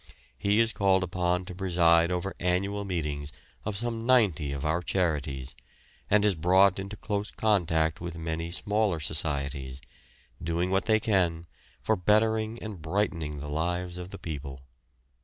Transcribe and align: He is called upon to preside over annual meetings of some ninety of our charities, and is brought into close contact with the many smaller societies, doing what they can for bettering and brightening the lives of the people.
He 0.35 0.59
is 0.59 0.73
called 0.73 1.03
upon 1.03 1.45
to 1.45 1.53
preside 1.53 2.11
over 2.11 2.33
annual 2.39 2.83
meetings 2.83 3.31
of 3.65 3.77
some 3.77 4.03
ninety 4.07 4.51
of 4.51 4.65
our 4.65 4.81
charities, 4.81 5.55
and 6.09 6.25
is 6.25 6.33
brought 6.33 6.79
into 6.79 6.95
close 6.97 7.29
contact 7.29 8.01
with 8.01 8.13
the 8.13 8.19
many 8.19 8.49
smaller 8.49 8.99
societies, 8.99 9.79
doing 10.41 10.71
what 10.71 10.85
they 10.85 10.99
can 10.99 11.45
for 11.83 11.95
bettering 11.95 12.57
and 12.63 12.81
brightening 12.81 13.41
the 13.41 13.47
lives 13.47 13.99
of 13.99 14.09
the 14.09 14.17
people. 14.17 14.61